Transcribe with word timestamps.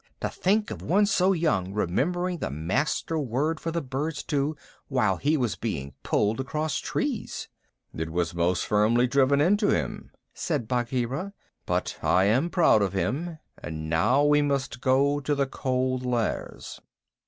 "To 0.21 0.29
think 0.29 0.71
of 0.71 0.81
one 0.81 1.05
so 1.05 1.31
young 1.31 1.75
remembering 1.75 2.39
the 2.39 2.49
Master 2.49 3.19
Word 3.19 3.59
for 3.59 3.69
the 3.69 3.83
birds 3.83 4.23
too 4.23 4.55
while 4.87 5.17
he 5.17 5.37
was 5.37 5.55
being 5.55 5.93
pulled 6.01 6.39
across 6.39 6.79
trees!" 6.79 7.49
"It 7.93 8.09
was 8.09 8.33
most 8.33 8.65
firmly 8.65 9.05
driven 9.05 9.39
into 9.39 9.67
him," 9.69 10.09
said 10.33 10.67
Bagheera. 10.67 11.33
"But 11.67 11.99
I 12.01 12.23
am 12.23 12.49
proud 12.49 12.81
of 12.81 12.93
him, 12.93 13.37
and 13.61 13.91
now 13.91 14.23
we 14.23 14.41
must 14.41 14.81
go 14.81 15.19
to 15.19 15.35
the 15.35 15.45
Cold 15.45 16.03
Lairs." 16.03 16.81